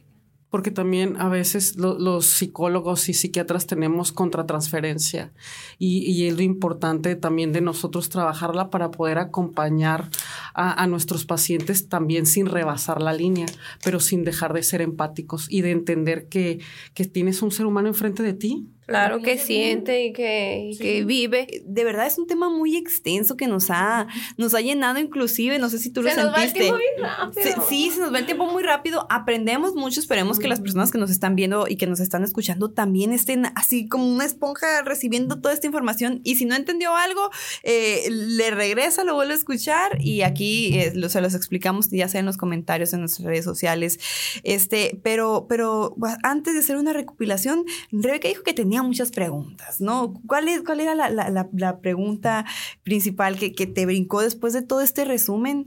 [0.56, 5.30] Porque también a veces lo- los psicólogos y psiquiatras tenemos contratransferencia
[5.78, 10.08] y, y es lo importante también de nosotros trabajarla para poder acompañar
[10.54, 13.44] a, a nuestros pacientes también sin rebasar la línea,
[13.84, 16.60] pero sin dejar de ser empáticos y de entender que,
[16.94, 18.66] que tienes un ser humano enfrente de ti.
[18.86, 21.62] Claro que siente y que, que vive.
[21.66, 25.68] De verdad es un tema muy extenso que nos ha, nos ha llenado inclusive, no
[25.68, 27.42] sé si tú lo Se nos va el tiempo bien rápido.
[27.42, 29.06] Se- sí, se nos va el tiempo muy rápido.
[29.10, 29.98] Aprendemos mucho.
[29.98, 33.46] Esperemos que las personas que nos están viendo y que nos están escuchando también estén
[33.56, 36.20] así como una esponja recibiendo toda esta información.
[36.22, 37.30] Y si no entendió algo,
[37.64, 42.08] eh, le regresa, lo vuelve a escuchar y aquí eh, lo- se los explicamos ya
[42.08, 43.98] sea en los comentarios en nuestras redes sociales.
[44.44, 50.14] Este, pero, pero antes de hacer una recopilación, Rebeca dijo que tenía muchas preguntas, ¿no?
[50.26, 52.44] ¿Cuál, es, cuál era la, la- la- la pregunta
[52.82, 55.66] principal que, que te brincó después de todo este resumen?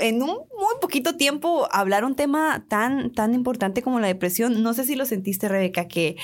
[0.00, 4.62] En un muy poquito tiempo hablar un tema tan, tan importante como la depresión.
[4.62, 6.16] No sé si lo sentiste, Rebeca, que,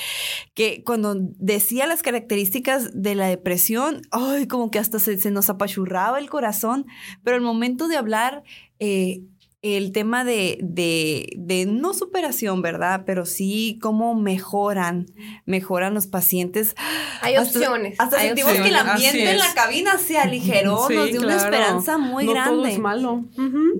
[0.55, 5.51] que cuando decía las características de la depresión, ay, como que hasta se, se nos
[5.51, 6.87] apachurraba el corazón,
[7.23, 8.43] pero el momento de hablar...
[8.81, 9.23] eh,
[9.65, 13.05] el tema de, de, de no superación, ¿verdad?
[13.07, 15.07] Pero sí cómo mejoran,
[15.47, 16.75] mejoran los pacientes.
[17.23, 17.99] Hay Hasta- opciones.
[17.99, 18.73] Hasta hay sentimos opciones.
[18.73, 22.33] que el ambiente en la cabina se aligeró, Sí, nos dio una esperanza muy no
[22.33, 22.51] grande.
[22.57, 23.25] todo es malo.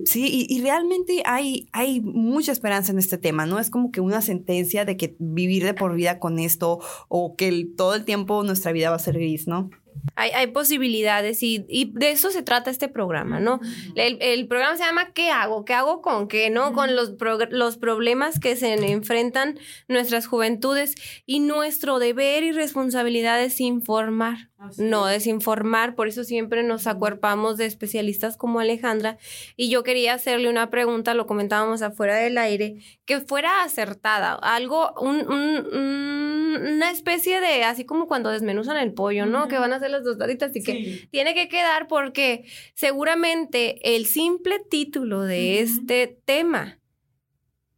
[0.05, 3.59] Sí, y, y realmente hay, hay mucha esperanza en este tema, ¿no?
[3.59, 7.47] Es como que una sentencia de que vivir de por vida con esto o que
[7.47, 9.69] el- todo el tiempo nuestra vida va a ser gris, ¿no?
[10.15, 13.59] Hay, hay posibilidades y, y de eso se trata este programa, ¿no?
[13.95, 15.65] El, el programa se llama ¿Qué hago?
[15.65, 16.49] ¿Qué hago con qué?
[16.49, 16.73] ¿No?
[16.73, 17.13] Con los,
[17.49, 25.05] los problemas que se enfrentan nuestras juventudes y nuestro deber y responsabilidad es informar, no
[25.05, 25.95] desinformar.
[25.95, 29.17] Por eso siempre nos acuerpamos de especialistas como Alejandra.
[29.55, 34.93] Y yo quería hacerle una pregunta, lo comentábamos afuera del aire, que fuera acertada, algo,
[34.99, 39.47] un- un- un- una especie de, así como cuando desmenuzan el pollo, ¿no?
[39.47, 44.59] Que van a hacer las tostaditas y que tiene que quedar porque seguramente el simple
[44.59, 46.79] título de este tema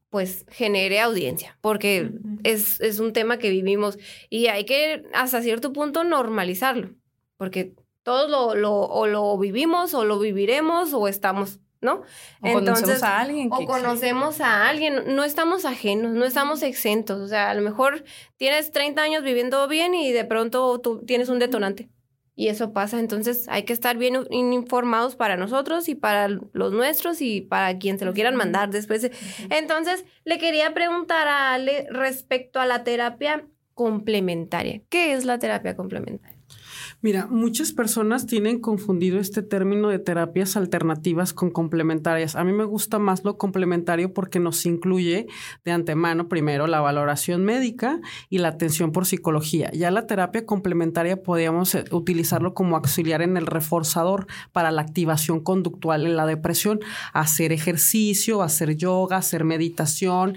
[0.10, 2.12] pues genere audiencia, porque
[2.44, 3.98] es, es un tema que vivimos
[4.30, 6.96] y hay que hasta cierto punto normalizarlo,
[7.38, 12.04] porque todos lo, lo, o lo vivimos o lo viviremos o estamos, ¿no?
[12.42, 17.20] O conocemos a alguien O conocemos a alguien, no estamos ajenos, no estamos exentos.
[17.20, 18.06] O sea, a lo mejor
[18.38, 21.90] tienes 30 años viviendo bien y de pronto tú tienes un detonante.
[22.40, 27.20] Y eso pasa, entonces hay que estar bien informados para nosotros y para los nuestros
[27.20, 29.10] y para quien se lo quieran mandar después.
[29.50, 34.84] Entonces, le quería preguntar a Ale respecto a la terapia complementaria.
[34.88, 36.37] ¿Qué es la terapia complementaria?
[37.00, 42.36] Mira, muchas personas tienen confundido este término de terapias alternativas con complementarias.
[42.36, 45.28] A mí me gusta más lo complementario porque nos incluye
[45.64, 49.72] de antemano primero la valoración médica y la atención por psicología.
[49.74, 55.40] Ya la terapia complementaria podríamos eh, utilizarlo como auxiliar en el reforzador para la activación
[55.40, 56.80] conductual en la depresión,
[57.14, 60.36] hacer ejercicio, hacer yoga, hacer meditación,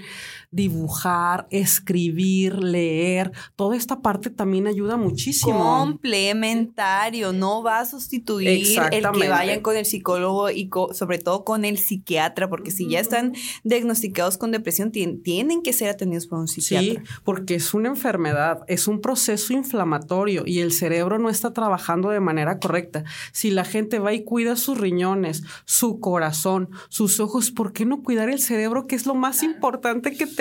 [0.51, 3.31] dibujar, escribir, leer.
[3.55, 5.57] Toda esta parte también ayuda muchísimo.
[5.57, 11.63] complementario, no va a sustituir el que vayan con el psicólogo y sobre todo con
[11.63, 13.33] el psiquiatra, porque si ya están
[13.63, 17.01] diagnosticados con depresión, tienen que ser atendidos por un psiquiatra.
[17.01, 22.09] Sí, porque es una enfermedad, es un proceso inflamatorio y el cerebro no está trabajando
[22.09, 23.05] de manera correcta.
[23.31, 28.03] Si la gente va y cuida sus riñones, su corazón, sus ojos, ¿por qué no
[28.03, 30.40] cuidar el cerebro, que es lo más importante que tenemos?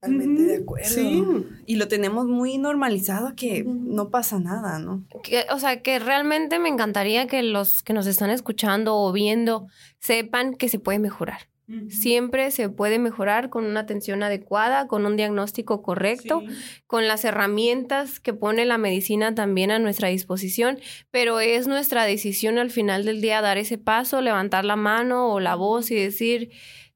[0.00, 0.88] Totalmente de acuerdo.
[0.88, 1.22] Sí.
[1.66, 5.04] Y lo tenemos muy normalizado que no pasa nada, ¿no?
[5.50, 9.66] o sea, que realmente me encantaría que los que nos están escuchando o viendo
[9.98, 11.50] sepan que se puede mejorar.
[11.88, 16.42] Siempre se puede mejorar con una atención adecuada, con un diagnóstico correcto,
[16.88, 20.80] con las herramientas que pone la medicina también a nuestra disposición,
[21.12, 25.38] pero es nuestra decisión al final del día dar ese paso, levantar la mano o
[25.38, 26.50] la voz y decir,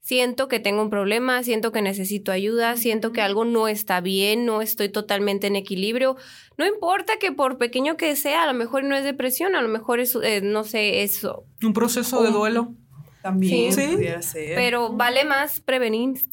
[0.05, 4.45] siento que tengo un problema, siento que necesito ayuda, siento que algo no está bien,
[4.45, 6.17] no estoy totalmente en equilibrio.
[6.59, 9.69] No importa que por pequeño que sea, a lo mejor no es depresión, a lo
[9.69, 11.45] mejor es, eh, no sé, eso.
[11.63, 12.75] Un proceso de duelo.
[13.23, 13.95] También ¿Sí?
[13.95, 14.55] pudiera ser.
[14.55, 16.21] Pero vale más prevenir.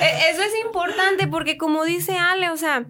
[0.00, 2.84] E, eso es importante porque como dice Ale, o sea,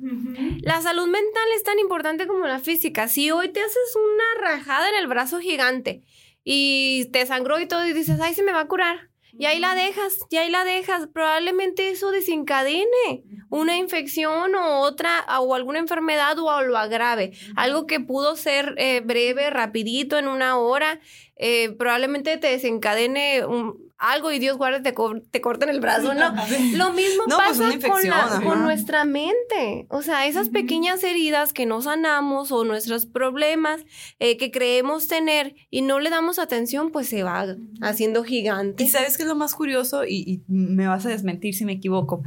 [0.62, 3.08] la salud mental es tan importante como la física.
[3.08, 6.02] Si hoy te haces una rajada en el brazo gigante
[6.44, 9.10] y te sangró y todo y dices, ay, se me va a curar.
[9.36, 11.08] Y ahí la dejas, y ahí la dejas.
[11.12, 17.32] Probablemente eso desencadene una infección o otra, o alguna enfermedad o lo agrave.
[17.56, 21.00] Algo que pudo ser eh, breve, rapidito, en una hora,
[21.36, 24.94] eh, probablemente te desencadene un, algo y Dios guarde te,
[25.30, 26.34] te corten el brazo, ¿no?
[26.74, 29.86] Lo mismo pues, pasa con, nuestra mente.
[29.88, 33.80] O sea, esas pequeñas heridas que no sanamos o nuestros problemas
[34.18, 38.84] eh, que creemos tener y no le damos atención, pues se va haciendo gigante.
[38.84, 41.72] Y sabes qué es lo más curioso, y, y me vas a desmentir si me
[41.72, 42.22] equivoco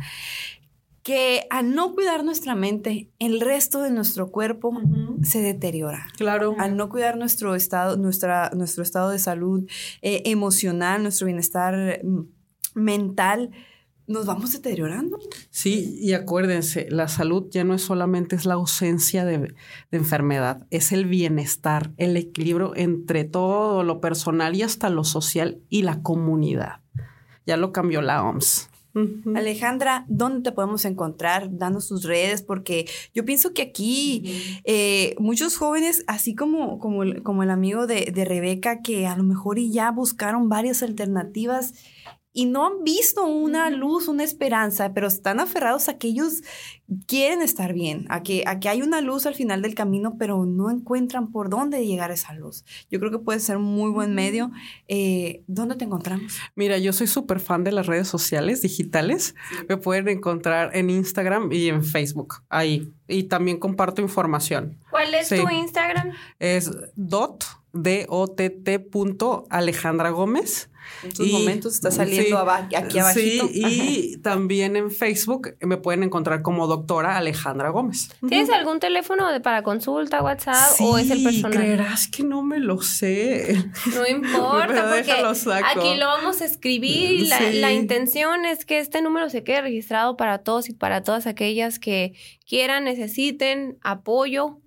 [1.08, 4.78] que al no cuidar nuestra mente, el resto de nuestro cuerpo
[5.24, 6.06] se deteriora.
[6.18, 6.54] Claro.
[6.60, 9.66] Al no cuidar nuestro estado, nuestra, nuestro estado de salud
[10.02, 12.26] eh, emocional, nuestro bienestar mm,
[12.74, 13.52] mental,
[14.06, 15.18] nos vamos deteriorando.
[15.50, 19.56] Sí, y acuérdense, la salud ya no es solamente es la ausencia de, de,
[19.92, 25.84] enfermedad, es el bienestar, el equilibrio entre todo lo personal y hasta lo social y
[25.84, 26.82] la comunidad.
[27.46, 28.68] Ya lo cambió la OMS.
[29.36, 31.58] Alejandra, ¿dónde te podemos encontrar?
[31.58, 37.44] Danos tus redes, porque yo pienso que aquí eh, muchos jóvenes, así como, como, como
[37.44, 41.74] el amigo de, de, Rebeca, que a lo mejor ya buscaron varias alternativas
[42.38, 46.44] y no han visto una luz, una esperanza, pero están aferrados a que ellos
[47.08, 50.46] quieren estar bien, a que, a que hay una luz al final del camino, pero
[50.46, 52.64] no encuentran por dónde llegar a esa luz.
[52.92, 54.52] Yo creo que puede ser un muy buen medio.
[54.88, 56.38] Eh, ¿Dónde te encontramos?
[56.54, 59.34] Mira, yo soy súper fan de las redes sociales digitales.
[59.68, 62.94] Me pueden encontrar en Instagram y en Facebook, ahí.
[63.08, 64.78] Y también comparto información.
[64.92, 66.12] ¿Cuál es tu Instagram?
[66.38, 70.70] Es dot, D-O-T-T punto Alejandra Gómez.
[71.04, 73.48] En estos momentos está saliendo aquí abajito.
[73.48, 78.10] Sí, y también en Facebook me pueden encontrar como doctora Alejandra Gómez.
[78.28, 81.52] ¿Tienes algún teléfono de, para consulta, WhatsApp o es el personal?
[81.52, 83.56] creerás que no me lo sé.
[83.94, 85.12] No importa, porque
[85.64, 87.28] aquí lo vamos a escribir.
[87.28, 91.28] La, la intención es que este número se quede registrado para todos y para todas
[91.28, 92.14] aquellas que
[92.46, 94.60] quieran, necesiten apoyo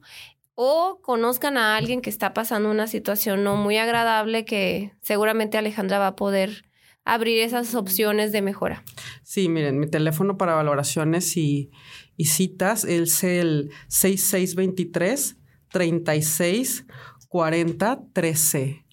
[0.62, 5.98] o conozcan a alguien que está pasando una situación no muy agradable que seguramente Alejandra
[5.98, 6.66] va a poder
[7.02, 8.84] abrir esas opciones de mejora.
[9.22, 11.70] Sí, miren, mi teléfono para valoraciones y,
[12.18, 15.38] y citas es el 6623
[15.70, 16.84] 36
[17.28, 18.84] 40 13.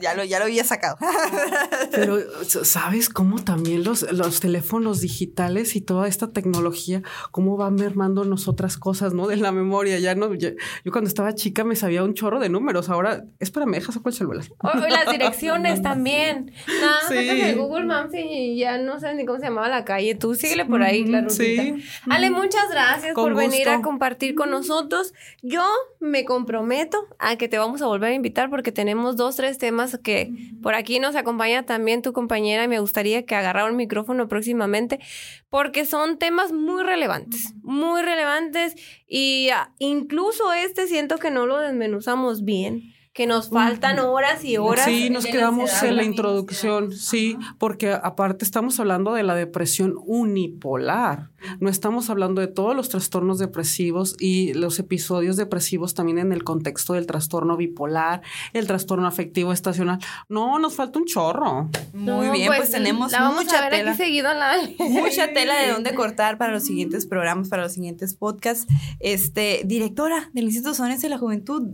[0.00, 0.96] Ya, lo, ya lo había sacado.
[1.90, 8.24] Pero, ¿sabes cómo también los, los teléfonos digitales y toda esta tecnología, cómo van mermando
[8.24, 9.26] nosotras cosas, ¿no?
[9.26, 9.98] De la memoria.
[9.98, 10.50] Ya no, yo
[10.92, 12.88] cuando estaba chica me sabía un chorro de números.
[12.88, 14.44] Ahora, espérame, deja saco el celular.
[14.58, 16.52] O, las direcciones también.
[16.66, 17.54] No, sí.
[17.54, 20.14] Google Maps y ya no sé ni cómo se llamaba la calle.
[20.14, 21.62] Tú síguele por ahí la rutita.
[21.62, 21.84] Sí.
[22.10, 25.12] Ale, muchas gracias por venir a compartir con nosotros.
[25.42, 25.64] Yo
[26.00, 29.98] me comprometo a que te vamos a volver a invitar porque tenemos dos tres temas
[30.02, 30.30] que
[30.62, 35.00] por aquí nos acompaña también tu compañera y me gustaría que agarrara un micrófono próximamente
[35.48, 38.74] porque son temas muy relevantes, muy relevantes
[39.06, 44.58] y ah, incluso este siento que no lo desmenuzamos bien que nos faltan horas y
[44.58, 44.84] horas.
[44.84, 51.30] Sí, nos quedamos en la introducción, sí, porque aparte estamos hablando de la depresión unipolar.
[51.58, 56.44] No estamos hablando de todos los trastornos depresivos y los episodios depresivos también en el
[56.44, 59.98] contexto del trastorno bipolar, el trastorno afectivo estacional.
[60.28, 61.64] No, nos falta un chorro.
[61.92, 63.90] Muy No, bien, pues, tenemos la vamos mucha a ver tela.
[63.92, 64.52] aquí seguido en la
[64.90, 68.72] Mucha tela de dónde cortar para los siguientes programas, para los siguientes podcasts.
[69.00, 71.72] Este, directora del Instituto Sones de la Juventud,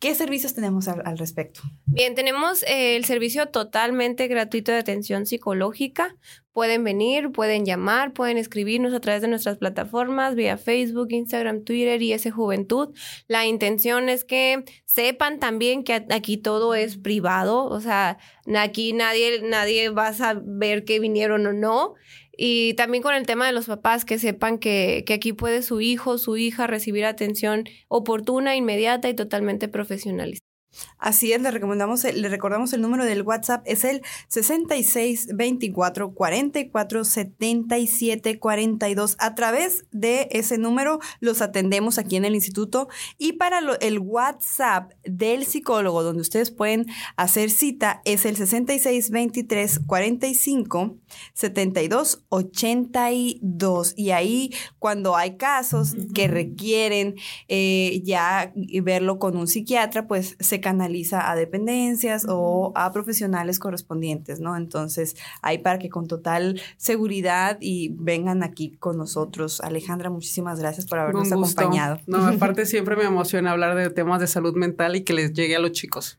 [0.00, 1.60] ¿qué servicios tenemos al, respecto?
[1.86, 6.16] Bien, tenemos eh, el servicio totalmente gratuito de atención psicológica.
[6.52, 12.02] Pueden venir, pueden llamar, pueden escribirnos a través de nuestras plataformas, vía Facebook, Instagram, Twitter
[12.02, 12.92] y ese Juventud.
[13.28, 18.18] La intención es que sepan también que aquí todo es privado, o sea,
[18.56, 21.94] aquí nadie, nadie va a saber que vinieron o no.
[22.42, 25.82] Y también con el tema de los papás, que sepan que, que aquí puede su
[25.82, 30.49] hijo, su hija recibir atención oportuna, inmediata y totalmente profesionalizada.
[30.98, 37.04] Así es, le recomendamos, le recordamos el número del WhatsApp, es el 66 24 44
[37.04, 39.16] 77 42.
[39.18, 42.88] A través de ese número los atendemos aquí en el instituto.
[43.18, 49.10] Y para lo- el WhatsApp del psicólogo, donde ustedes pueden hacer cita, es el 66
[49.10, 50.96] 23 45
[51.34, 53.94] 72 82.
[53.96, 57.16] Y ahí, cuando hay casos que requieren
[57.48, 58.52] eh, ya
[58.82, 64.56] verlo con un psiquiatra, pues se canaliza a dependencias o a profesionales correspondientes, ¿no?
[64.56, 69.60] Entonces, ahí para que con total seguridad y vengan aquí con nosotros.
[69.60, 71.98] Alejandra, muchísimas gracias por habernos acompañado.
[72.06, 75.56] No, aparte siempre me emociona hablar de temas de salud mental y que les llegue
[75.56, 76.18] a los chicos.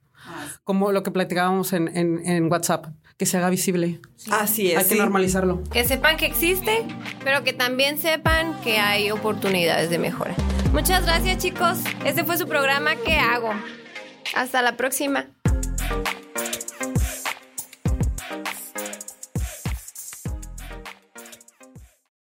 [0.63, 2.87] Como lo que platicábamos en, en- en WhatsApp,
[3.17, 3.99] que se haga visible.
[4.29, 4.77] Así es.
[4.77, 4.99] Hay que sí.
[4.99, 5.63] normalizarlo.
[5.71, 6.85] Que sepan que existe,
[7.23, 10.35] pero que también sepan que hay oportunidades de mejora.
[10.73, 11.79] Muchas gracias chicos.
[12.05, 13.49] Este fue su programa ¿Qué hago?
[14.33, 15.27] Hasta la próxima.